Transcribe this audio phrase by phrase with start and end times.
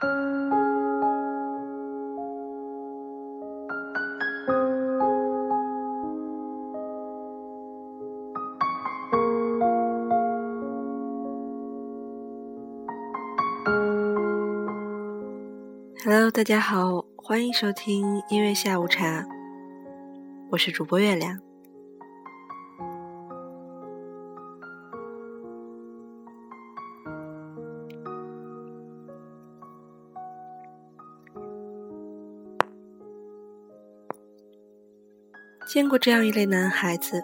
[0.00, 0.10] Hello，
[16.30, 19.26] 大家好，欢迎收听音乐下午茶，
[20.50, 21.47] 我是主播月亮。
[35.78, 37.22] 见过这样一类男孩子，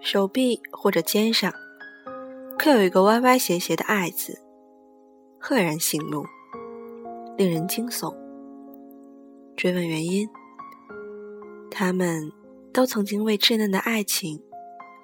[0.00, 1.50] 手臂或者肩上
[2.58, 4.38] 刻有一个歪歪斜斜的“爱”字，
[5.40, 6.26] 赫然醒目。
[7.38, 8.14] 令人惊悚。
[9.56, 10.28] 追问原因，
[11.70, 12.30] 他们
[12.70, 14.38] 都曾经为稚嫩的爱情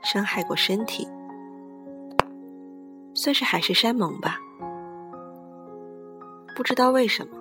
[0.02, 1.08] 伤害过身体，
[3.14, 4.38] 算是海誓山盟吧。
[6.54, 7.38] 不知道为什么，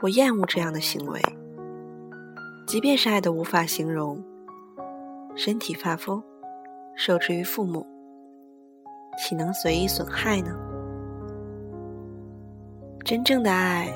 [0.00, 1.20] 我厌恶这样的行为。
[2.68, 4.22] 即便是爱的无法形容，
[5.34, 6.22] 身体发疯，
[6.94, 7.86] 受制于父母，
[9.16, 10.54] 岂能随意损害呢？
[13.06, 13.88] 真正的爱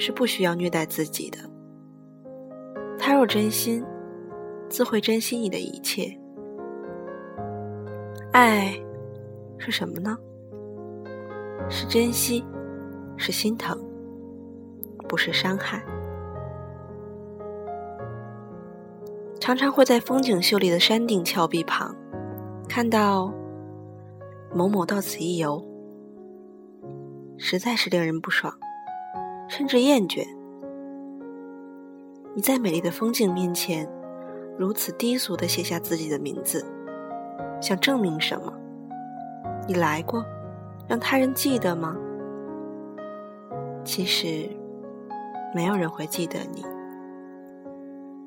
[0.00, 1.38] 是不需要虐待自己的。
[2.98, 3.84] 他若真心，
[4.68, 6.12] 自会珍惜你的一切。
[8.32, 8.76] 爱
[9.58, 10.18] 是什么呢？
[11.70, 12.44] 是珍惜，
[13.16, 13.78] 是心疼，
[15.08, 15.80] 不是伤害。
[19.46, 21.94] 常常会在风景秀丽的山顶峭壁旁，
[22.68, 23.32] 看到
[24.52, 25.64] 某某到此一游。
[27.38, 28.52] 实在是令人不爽，
[29.46, 30.26] 甚至厌倦。
[32.34, 33.88] 你在美丽的风景面前，
[34.58, 36.66] 如此低俗的写下自己的名字，
[37.60, 38.52] 想证明什么？
[39.68, 40.24] 你来过，
[40.88, 41.96] 让他人记得吗？
[43.84, 44.50] 其实，
[45.54, 46.64] 没有人会记得你。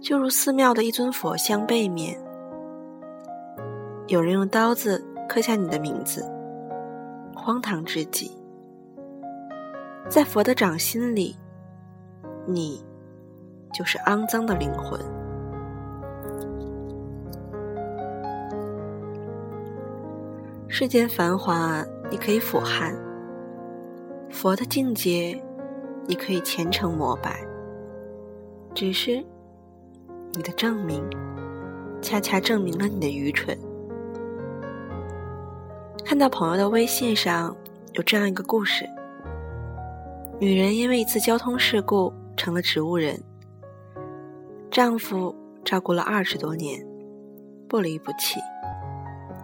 [0.02, 2.18] 就如寺庙的一尊佛像背面，
[4.08, 6.26] 有人用刀子刻下你的名字，
[7.36, 8.32] 荒唐至极。
[10.10, 11.36] 在佛的掌心里，
[12.48, 12.82] 你
[13.74, 15.00] 就是肮脏的灵魂。
[20.70, 22.96] 世间繁华，你可以俯瞰；
[24.32, 25.40] 佛的境界，
[26.08, 27.46] 你可以虔诚膜拜。
[28.74, 29.24] 只是，
[30.34, 31.04] 你的证明，
[32.02, 33.58] 恰恰证明了你的愚蠢。
[36.06, 37.56] 看到朋友的微信上
[37.94, 38.88] 有这样一个故事。
[40.40, 43.22] 女人因为一次交通事故成了植物人，
[44.72, 45.36] 丈夫
[45.66, 46.86] 照顾了二十多年，
[47.68, 48.40] 不离不弃。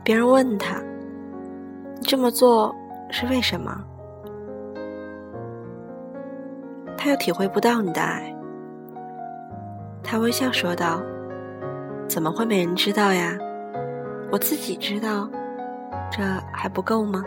[0.03, 0.81] 别人问她
[1.97, 2.74] ：“你这么做
[3.12, 3.84] 是为什么？”
[6.97, 8.34] 她又体会不到你的爱。
[10.03, 11.01] 他微笑说道
[12.07, 13.38] ：“怎么会没人知道呀？
[14.31, 15.29] 我自己知道，
[16.11, 16.22] 这
[16.53, 17.23] 还不够吗？”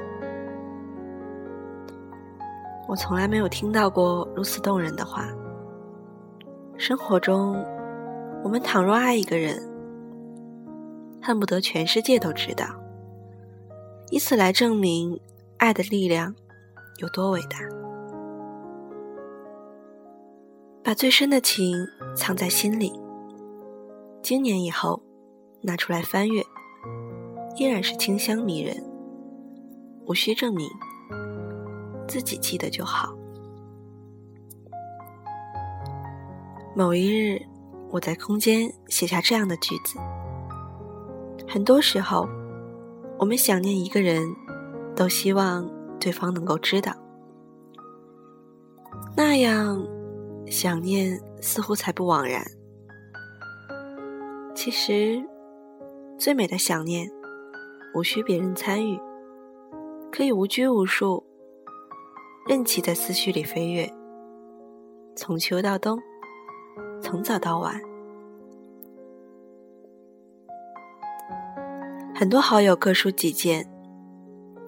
[2.88, 5.28] 我从来没有听到过如此动人的话。
[6.76, 7.62] 生活中，
[8.42, 9.60] 我们倘若爱一个人，
[11.20, 12.64] 恨不得全世界都知道，
[14.10, 15.20] 以此来证明
[15.58, 16.34] 爱的力量
[16.98, 17.58] 有多伟大。
[20.82, 22.92] 把最深的情藏在心里，
[24.22, 25.02] 经年以后
[25.60, 26.42] 拿出来翻阅，
[27.56, 28.82] 依然是清香迷人，
[30.06, 30.68] 无需证明。
[32.06, 33.14] 自己记得就好。
[36.74, 37.38] 某一日，
[37.90, 39.98] 我在空间写下这样的句子：
[41.46, 42.26] 很多时候，
[43.18, 44.34] 我们想念一个人，
[44.96, 45.68] 都希望
[46.00, 46.94] 对方能够知道，
[49.14, 49.86] 那样
[50.50, 52.44] 想念似乎才不枉然。
[54.54, 55.22] 其实，
[56.18, 57.08] 最美的想念，
[57.94, 58.98] 无需别人参与，
[60.10, 61.24] 可以无拘无束。
[62.46, 63.92] 任其在思绪里飞跃，
[65.14, 65.98] 从秋到冬，
[67.02, 67.80] 从早到晚。
[72.14, 73.70] 很多好友各抒己见，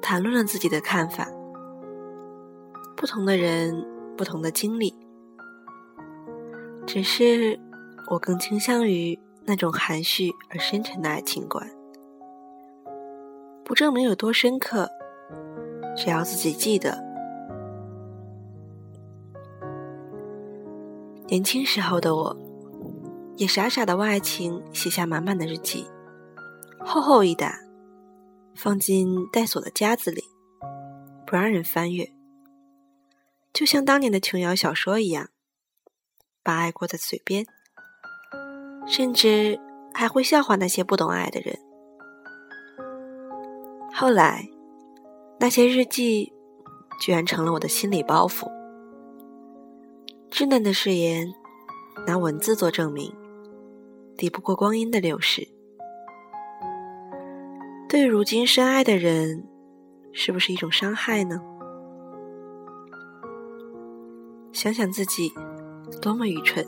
[0.00, 1.26] 谈论了自己的看法。
[2.96, 3.84] 不同的人，
[4.16, 4.94] 不同的经历。
[6.92, 7.56] 只是
[8.08, 11.64] 我更倾向于那种含蓄而深沉的爱情观。
[13.64, 14.90] 不证明有多深刻，
[15.96, 17.00] 只要自己记得。
[21.28, 22.36] 年轻时候的我，
[23.36, 25.86] 也傻傻的为爱情写下满满的日记，
[26.80, 27.54] 厚厚一沓，
[28.56, 30.24] 放进带锁的夹子里，
[31.24, 32.10] 不让人翻阅。
[33.52, 35.28] 就像当年的琼瑶小说一样，
[36.42, 37.44] 把爱挂在嘴边，
[38.86, 39.58] 甚至
[39.92, 41.58] 还会笑话那些不懂爱的人。
[43.92, 44.48] 后来，
[45.38, 46.32] 那些日记
[47.00, 48.50] 居然成了我的心理包袱。
[50.30, 51.34] 稚嫩的誓言，
[52.06, 53.14] 拿文字做证明，
[54.16, 55.46] 抵不过光阴的流逝。
[57.88, 59.46] 对如今深爱的人，
[60.12, 61.42] 是不是一种伤害呢？
[64.52, 65.32] 想想自己，
[66.00, 66.66] 多么愚蠢！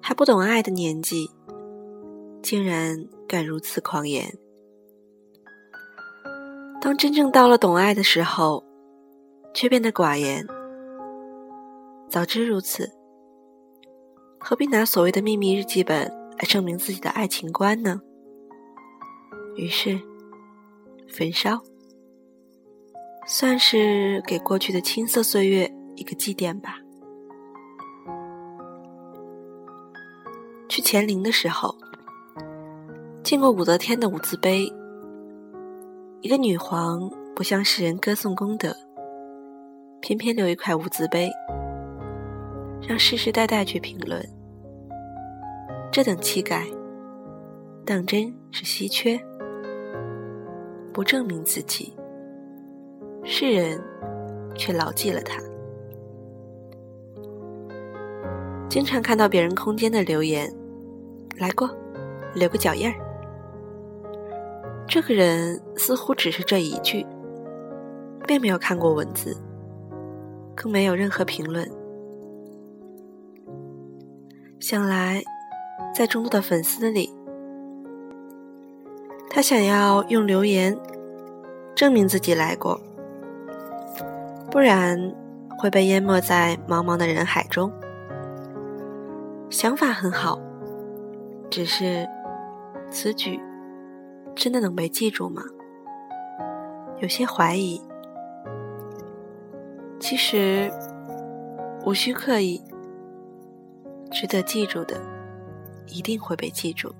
[0.00, 1.30] 还不懂爱的年纪，
[2.42, 4.36] 竟然敢如此狂言。
[6.80, 8.64] 当真正到了懂爱的时候，
[9.54, 10.44] 却变得寡言。
[12.08, 12.90] 早知如此，
[14.38, 18.00] 何必拿所谓的秘密日记本来证明自己的爱情观呢？
[19.54, 20.00] 于是，
[21.08, 21.62] 焚烧，
[23.26, 26.81] 算是给过去的青涩岁月一个祭奠吧。
[30.72, 31.76] 去乾陵的时候，
[33.22, 34.72] 见过武则天的舞字碑，
[36.22, 38.74] 一个女皇不向世人歌颂功德，
[40.00, 41.30] 偏偏留一块无字碑，
[42.88, 44.26] 让世世代代去评论，
[45.92, 46.66] 这等气概，
[47.84, 49.20] 当真是稀缺。
[50.90, 51.92] 不证明自己，
[53.22, 53.78] 世人
[54.54, 55.38] 却牢记了他。
[58.70, 60.50] 经常看到别人空间的留言，
[61.38, 61.68] 来过，
[62.34, 62.94] 留个脚印儿。
[64.86, 67.06] 这个人似乎只是这一句，
[68.26, 69.36] 并没有看过文字，
[70.54, 71.68] 更没有任何评论。
[74.60, 75.22] 想来，
[75.94, 77.12] 在众多的粉丝里。
[79.30, 80.78] 他想要用留言
[81.74, 82.78] 证明自己来过，
[84.50, 84.98] 不然
[85.58, 87.72] 会被淹没在茫茫的人海中。
[89.48, 90.38] 想法很好，
[91.52, 92.08] 只是
[92.90, 93.38] 此举
[94.34, 95.42] 真的能被记住吗？
[96.98, 97.78] 有些怀疑。
[100.00, 100.72] 其实
[101.84, 102.64] 无需刻意，
[104.10, 104.98] 值得记住的
[105.86, 106.90] 一定会被记住。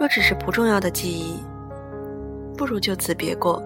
[0.00, 1.38] 若只是不重要的记忆，
[2.56, 3.62] 不如就此别过，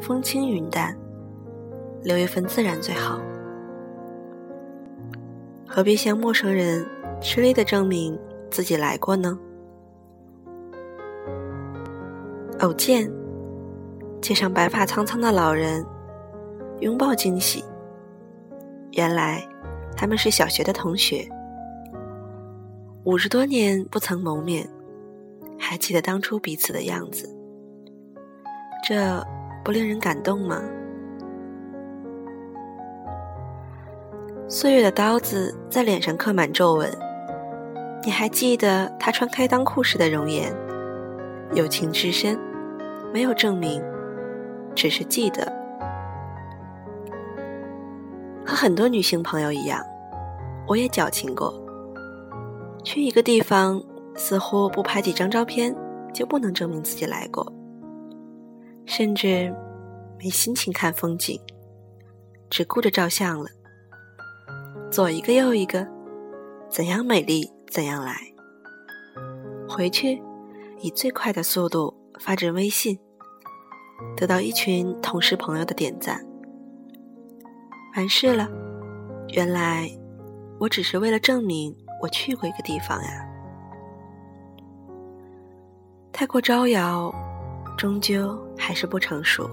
[0.00, 0.96] 风轻云淡，
[2.02, 3.20] 留一份自然最好。
[5.68, 6.86] 何必向陌生人
[7.24, 8.16] 吃力的证明
[8.50, 9.36] 自己来过呢？
[12.60, 13.10] 偶见
[14.20, 15.84] 街上白发苍苍的老人
[16.80, 17.64] 拥抱惊喜，
[18.92, 19.42] 原来
[19.96, 21.26] 他们是小学的同学。
[23.04, 24.68] 五十多年不曾谋面，
[25.58, 27.26] 还记得当初彼此的样子，
[28.86, 29.26] 这
[29.64, 30.62] 不令人感动吗？
[34.46, 36.88] 岁月的刀子在脸上刻满皱纹，
[38.04, 40.54] 你还记得他穿开裆裤时的容颜？
[41.54, 42.38] 友情至深，
[43.12, 43.82] 没有证明，
[44.74, 45.50] 只是记得。
[48.44, 49.82] 和很多女性朋友一样，
[50.68, 51.54] 我也矫情过。
[52.84, 53.82] 去一个地方，
[54.14, 55.74] 似乎不拍几张照片
[56.12, 57.50] 就不能证明自己来过，
[58.84, 59.50] 甚至
[60.18, 61.40] 没心情看风景，
[62.50, 63.46] 只顾着照相了。
[64.90, 65.86] 左一个右一个，
[66.68, 68.14] 怎样美丽怎样来。
[69.68, 70.22] 回去，
[70.78, 72.96] 以最快的速度发至微信，
[74.16, 76.24] 得到一群同事朋友的点赞。
[77.96, 78.48] 完事了，
[79.30, 79.90] 原来
[80.60, 81.74] 我只是为了证明。
[82.00, 83.26] 我去过一个地方呀，
[86.12, 87.12] 太过招摇，
[87.76, 89.50] 终究还是不成熟。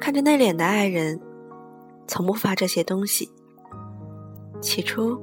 [0.00, 1.20] 看着内敛的爱人，
[2.08, 3.30] 从不发这些东西。
[4.60, 5.20] 起初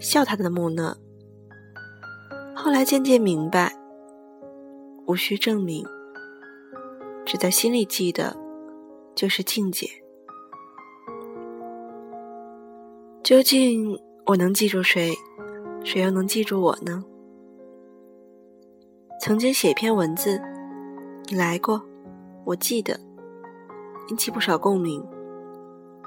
[0.00, 0.96] 笑他的木讷，
[2.56, 3.70] 后来渐渐明白，
[5.06, 5.86] 无需证明，
[7.26, 8.34] 只在心里记得，
[9.14, 9.86] 就是境界。
[13.22, 15.14] 究竟我能记住谁，
[15.84, 17.04] 谁又能记住我呢？
[19.20, 20.40] 曾经写一篇文字，
[21.26, 21.80] 你来过，
[22.46, 22.98] 我记得，
[24.08, 25.06] 引起不少共鸣。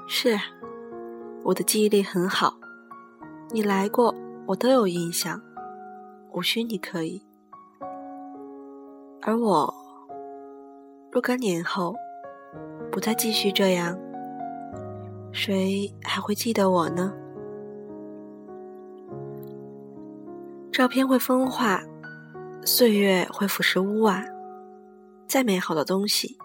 [0.08, 0.36] 是，
[1.44, 2.58] 我的记忆力很好，
[3.54, 4.12] 你来过，
[4.48, 5.40] 我都有印象，
[6.32, 7.22] 无需你可以。
[9.22, 9.72] 而我
[11.12, 11.94] 若干年后
[12.90, 13.96] 不再继续这样。
[15.30, 17.14] 谁还会记得我呢？
[20.72, 21.80] 照片会风化，
[22.64, 24.24] 岁月会腐蚀屋瓦，
[25.28, 26.36] 再美好的东西，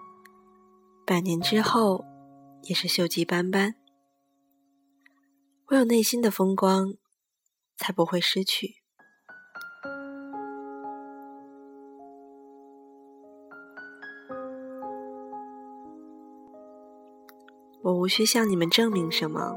[1.04, 2.04] 百年之后
[2.62, 3.74] 也是锈迹斑斑。
[5.70, 6.94] 唯有内心的风光，
[7.80, 8.74] 才不会失去。
[17.82, 19.56] 我无需向你们证明什么，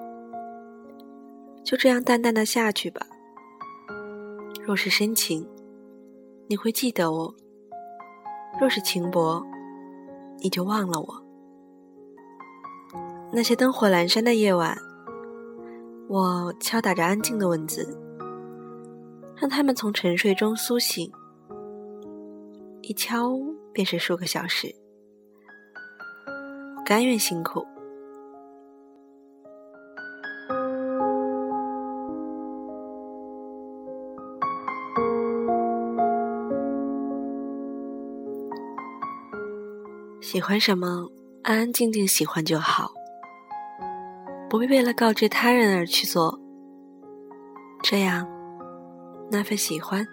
[1.65, 3.05] 就这样淡淡的下去吧。
[4.65, 5.45] 若是深情，
[6.47, 7.35] 你会记得我；
[8.61, 9.45] 若是情薄，
[10.39, 11.23] 你就忘了我。
[13.33, 14.77] 那些灯火阑珊的夜晚，
[16.07, 17.99] 我敲打着安静的文字，
[19.35, 21.11] 让他们从沉睡中苏醒。
[22.81, 23.33] 一敲
[23.71, 24.67] 便是数个小时，
[26.77, 27.65] 我甘愿辛苦。
[40.19, 41.09] 喜欢什么，
[41.43, 42.91] 安安静静喜欢就好，
[44.49, 46.39] 不必为了告知他人而去做。
[47.83, 48.27] 这样，
[49.33, 50.07] 那份喜欢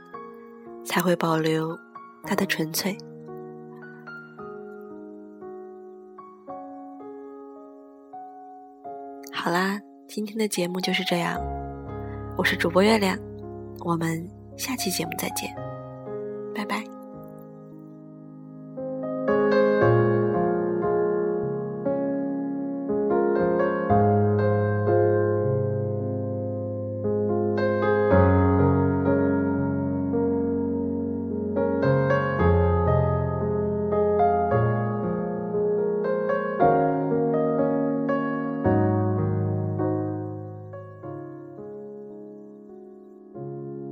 [0.83, 1.79] 才会保留
[2.25, 2.97] 它的纯粹。
[9.31, 11.39] 好啦，今天的节目就是这样，
[12.39, 13.15] 我是主播月亮，
[13.85, 15.55] 我们下期节目再见，
[16.55, 17.00] 拜拜。